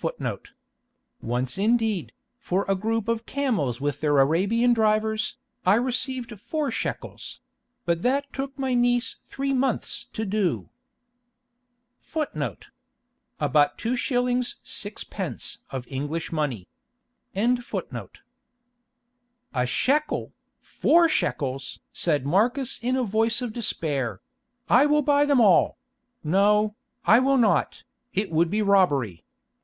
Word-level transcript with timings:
[*] 0.00 1.20
Once 1.20 1.58
indeed, 1.58 2.12
for 2.38 2.64
a 2.66 2.74
group 2.74 3.08
of 3.08 3.26
camels 3.26 3.78
with 3.78 4.00
their 4.00 4.16
Arabian 4.18 4.72
drivers, 4.72 5.36
I 5.66 5.74
received 5.74 6.40
four 6.40 6.70
shekels; 6.70 7.40
but 7.84 8.00
that 8.00 8.32
took 8.32 8.58
my 8.58 8.72
niece 8.72 9.16
three 9.26 9.52
months 9.52 10.04
to 10.14 10.24
do." 10.24 10.70
[*] 11.40 12.02
About 12.10 12.70
2s. 13.78 14.54
6d. 14.64 15.56
of 15.70 15.86
English 15.88 16.32
money. 16.32 16.66
"A 17.36 17.58
shekel! 19.66 20.32
Four 20.62 21.08
shekels!" 21.10 21.80
said 21.92 22.24
Marcus 22.24 22.78
in 22.82 22.96
a 22.96 23.04
voice 23.04 23.42
of 23.42 23.52
despair; 23.52 24.22
"I 24.70 24.86
will 24.86 25.02
buy 25.02 25.26
them 25.26 25.40
all—no, 25.42 26.74
I 27.04 27.18
will 27.18 27.36
not, 27.36 27.84
it 28.14 28.30
would 28.32 28.48
be 28.50 28.62
robbery. 28.62 29.22